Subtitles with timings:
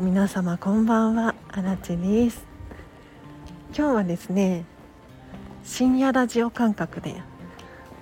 [0.00, 2.46] 皆様こんばんはあらちです。
[3.76, 4.64] 今日はですね
[5.62, 7.20] 深夜ラジオ感覚で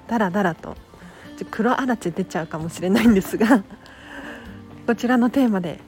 [0.06, 0.76] ダラダラと
[1.50, 3.64] 黒あらち出ちゃうかもしれないんですが
[4.86, 5.80] こちらのテーマで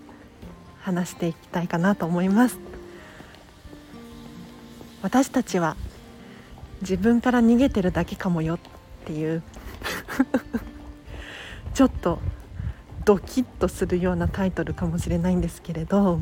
[0.80, 2.58] 話していきたいかなと思います。
[5.02, 5.76] 私たちは
[6.80, 8.58] 自分から逃げてるだけかもよっ
[9.04, 9.44] ていう
[11.72, 12.18] ちょっと
[13.10, 16.20] ドキッとするようなタイトルかもしれないんですけれど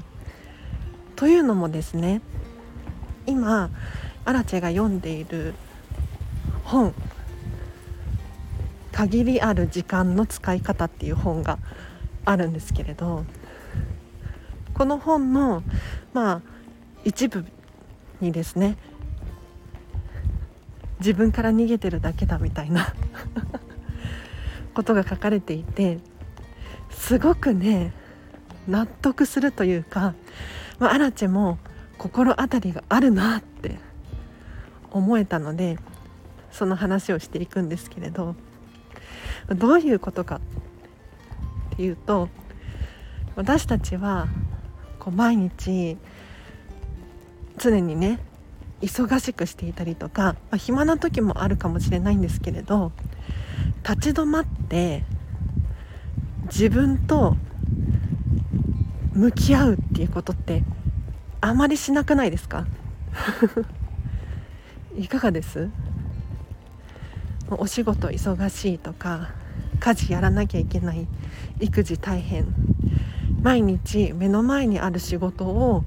[1.16, 2.22] というのもですね
[3.26, 3.68] 今
[4.24, 5.52] アラチェが読んでいる
[6.64, 6.94] 本
[8.90, 11.58] 「限りある時間の使い方」っていう本が
[12.24, 13.26] あるんですけれど
[14.72, 15.62] この本の
[16.14, 16.40] まあ
[17.04, 17.44] 一部
[18.22, 18.78] にですね
[21.00, 22.94] 自分から逃げてるだけだみたいな
[24.72, 25.98] ことが書かれていて
[26.98, 27.92] すごくね
[28.66, 30.14] 納得するというか、
[30.78, 31.58] まあ、アラチェも
[31.96, 33.78] 心当たりがあるなって
[34.90, 35.78] 思えたので
[36.52, 38.34] その話をしていくんですけれど
[39.48, 40.40] どういうことか
[41.72, 42.28] っていうと
[43.36, 44.26] 私たちは
[44.98, 45.96] こう毎日
[47.56, 48.18] 常にね
[48.82, 52.92] 忙しくしていたりとか、まあ、暇な時もあるかもしれないんですけれど
[53.88, 55.04] 立ち止まって
[56.48, 57.36] 自分と
[59.12, 60.62] 向き合うっていうことって
[61.40, 62.66] あまりしなくないですか？
[64.96, 65.68] いかがです？
[67.50, 69.30] お仕事忙しいとか
[69.80, 71.06] 家事やらなきゃいけない
[71.60, 72.46] 育児大変
[73.42, 75.84] 毎日目の前にある仕事を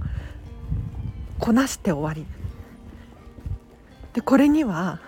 [1.38, 2.26] こなして終わり。
[4.14, 5.00] でこれには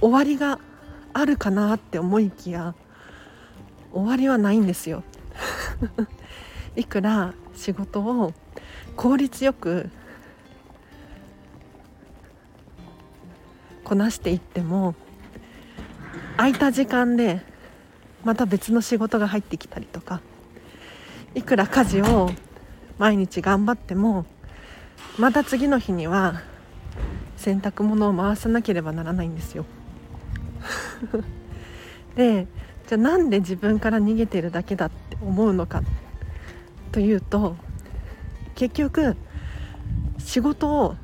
[0.00, 0.58] 終わりが
[1.12, 2.74] あるかなって思いきや
[3.92, 5.02] 終わりはないんですよ。
[6.76, 8.32] いくら仕事を
[8.96, 9.90] 効率よく
[13.84, 14.94] こなしていっても
[16.36, 17.40] 空いた時間で
[18.24, 20.20] また別の仕事が入ってきたりとか
[21.34, 22.30] いくら家事を
[22.98, 24.26] 毎日頑張っても
[25.18, 26.42] また次の日には
[27.36, 29.64] 洗濯物を回さなければならないんですよ。
[32.16, 32.46] で
[32.88, 35.82] じゃあなんで自分から逃げてるだけだって思うのか
[36.90, 37.54] というと
[38.54, 39.14] 結局
[40.18, 40.96] 仕事を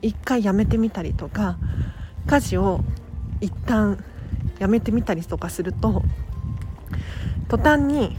[0.00, 1.58] 一回やめてみたりとか
[2.26, 2.80] 家事を
[3.42, 4.02] 一旦
[4.58, 6.02] やめてみたりとかすると
[7.48, 8.16] 途端に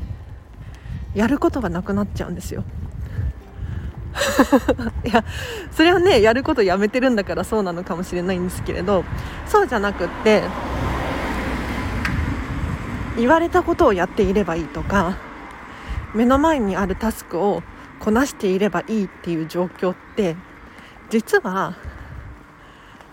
[1.16, 2.64] やることがなくなっちゃうんですよ。
[5.06, 5.24] いや
[5.72, 9.04] それはねやることやめてるんだからそうなのかもしれないんですけれど
[9.48, 10.44] そうじゃなくって
[13.18, 15.18] 言われたことをやっていればいいとか
[16.14, 17.64] 目の前にあるタスクを
[18.00, 20.36] こなしていればいいっていう状況って
[21.10, 21.76] 実は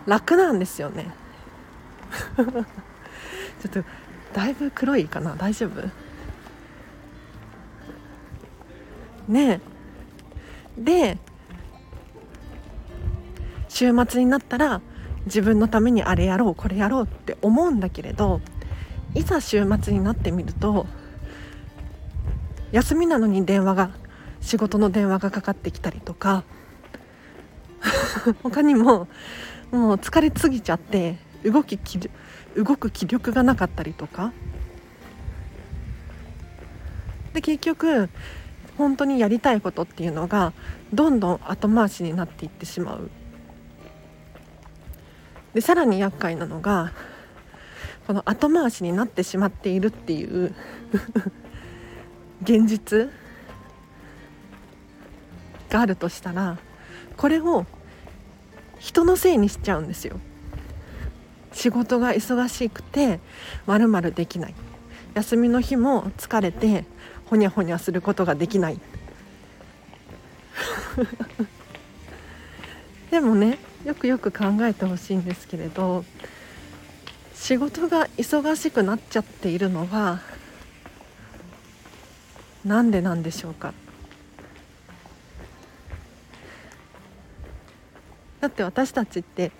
[0.05, 1.13] 楽なんですよね。
[2.37, 3.83] ちょっと
[4.33, 5.35] だいぶ黒いかな？
[5.35, 5.89] 大丈夫？
[9.27, 9.61] ね
[10.77, 10.81] え。
[10.81, 11.17] で
[13.67, 14.81] 週末になったら
[15.25, 18.41] 自分のためにあれやろうこれやろうって思うんだけれど
[19.15, 20.85] いざ週末になってみると
[22.71, 23.91] 休みなのに電話が
[24.41, 26.43] 仕事の電話がかかってきたりとか
[28.43, 29.07] 他にも
[29.71, 31.79] もう疲れすぎちゃって動き
[32.55, 34.31] 動く気力がなかったりとか。
[37.33, 38.09] で結局
[38.77, 40.53] 本当にやりたいことっていうのが
[40.93, 43.09] どんどん後回しになっていってしまう。
[45.53, 46.93] でさらに厄介なのが
[48.07, 50.53] この後回しになってしまっているっていう
[52.43, 53.09] 現実
[55.69, 56.57] があるとしたら
[57.17, 57.65] これを
[58.79, 60.19] 人のせいにしちゃうんですよ。
[61.53, 63.21] 仕事が忙しくて
[63.65, 64.55] まるまるできない。
[65.15, 66.85] 休みの日も疲れて
[67.25, 68.79] ほにゃほにゃすることができない。
[73.09, 76.03] でもねよくよく考えてほしいんですけれど
[77.35, 80.21] 仕事が忙しくなっちゃっているのは
[82.63, 83.73] なんでなんでしょうか。
[88.41, 89.51] だって私たちって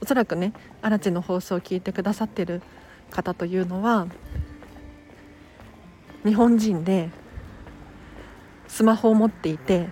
[0.00, 0.52] おそらくね
[0.82, 2.60] アラチの放送を聞いてくださってる
[3.10, 4.08] 方というのは
[6.24, 7.10] 日本人で
[8.66, 9.88] スマホを持っていて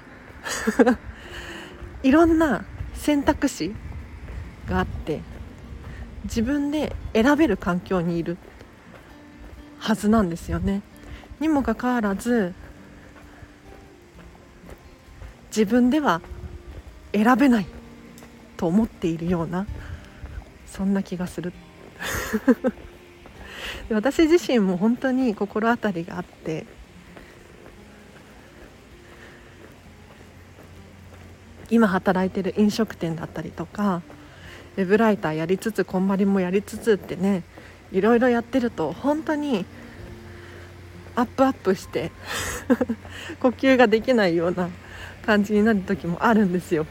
[2.02, 2.64] いろんな
[2.94, 3.74] 選択肢
[4.68, 5.20] があって
[6.28, 8.36] 自分で選べる環境にいる
[9.78, 10.82] はずなんですよね。
[11.40, 12.52] にもかかわらず
[15.48, 16.20] 自分では
[17.12, 17.66] 選べない
[18.56, 19.66] と思っているような
[20.66, 21.52] そんな気がする
[23.90, 26.66] 私自身も本当に心当たりがあって
[31.70, 34.02] 今働いてる飲食店だったりとか
[34.78, 37.42] ウェブライターやりつつこんまりもやりつつってね
[37.90, 39.66] いろいろやってると本当に
[41.16, 42.12] アップアップして
[43.42, 44.70] 呼吸ができないような
[45.26, 46.86] 感じになる時もあるんですよ。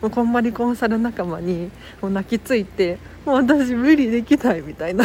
[0.00, 1.68] もうこんまりコンサル仲間に
[2.00, 5.04] もう泣きついてもう私無理できないみたいな。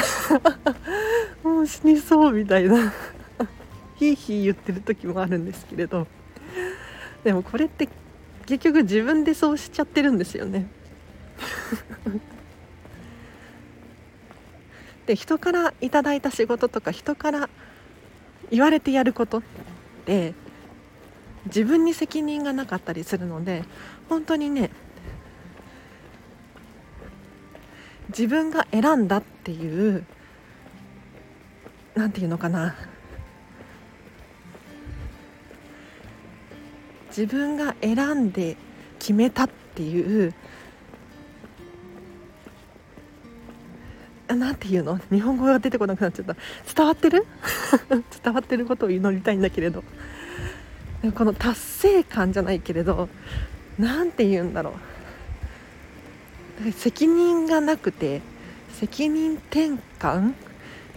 [1.42, 2.94] もう死にそうみたいな。
[3.96, 6.06] ひいひい言ってる時もあるんですけれど。
[7.24, 7.90] でもこれって
[8.46, 10.68] 結局自分でそうしちゃってるんですよね。
[15.06, 17.50] で人からいただいた仕事とか人から
[18.52, 19.42] 言われてやることっ
[20.06, 20.34] て
[21.46, 23.64] 自分に責任がなかったりするので
[24.08, 24.70] 本当にね
[28.10, 30.06] 自分が選んだっていう
[31.96, 32.76] 何て言うのかな。
[37.10, 38.56] 自分が選んで
[39.00, 40.34] 決めたっていう
[44.36, 45.00] なんていうの？
[45.12, 46.36] 日本語が出てこなくなっちゃった。
[46.76, 47.26] 伝わってる？
[48.24, 49.84] 伝わってることを祈りたいんだけれど。
[51.16, 53.08] この達成感じゃないけれど
[53.78, 54.74] 何て言うんだろ
[56.66, 56.72] う。
[56.74, 58.22] 責任がなくて
[58.74, 60.34] 責任転換？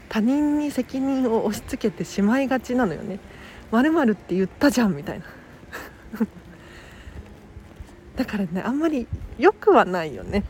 [0.09, 3.19] 他人に責任を押し付けてしまいがちなのよね。
[3.71, 5.25] まるって言ったじゃんみたいな。
[8.17, 9.07] だからねあんまり
[9.39, 10.45] 良くはないよね。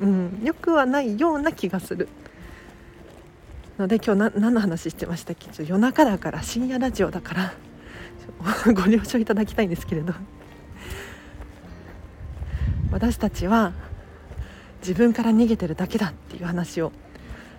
[0.00, 0.40] うん。
[0.42, 2.08] 良くはないような気がする。
[3.78, 5.48] ので今日何の話してましたっけ？
[5.64, 7.52] 夜中だから深夜ラジオだから。
[8.74, 10.12] ご了承いただきたいんですけれど。
[12.92, 13.72] 私たちは
[14.80, 16.92] 自分から逃げてるだけだっていう話を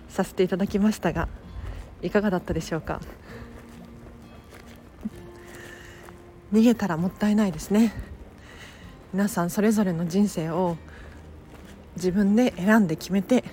[0.08, 1.26] させていただきましたが
[2.02, 3.00] いかがだったでしょうか？
[6.52, 7.94] 逃げたらもったいないですね。
[9.12, 10.76] 皆さんそれぞれの人生を
[12.02, 13.44] 自分で選んで決めて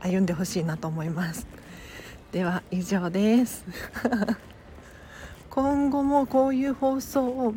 [0.00, 1.46] 歩んでほしいなと思います。
[2.32, 3.62] では以上です。
[5.50, 7.54] 今後もこういう放送を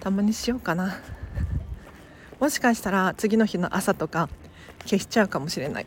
[0.00, 0.94] たまにしようかな。
[2.40, 4.30] もしかしたら次の日の朝とか
[4.86, 5.86] 消しちゃうかもしれない。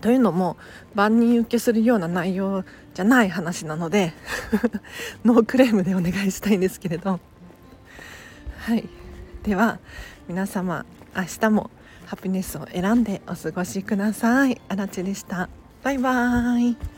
[0.00, 0.56] というのも
[0.92, 2.64] 万人受けするような内容
[2.94, 4.12] じゃない話なので
[5.24, 7.20] ノークレームでお願いしたいんですけれど。
[8.58, 8.88] はい。
[9.48, 9.78] では
[10.28, 10.84] 皆様
[11.16, 11.70] 明日も
[12.04, 14.60] ハピネスを選んでお過ごしください。
[14.68, 15.48] あらちでした。
[15.82, 16.97] バイバーイ。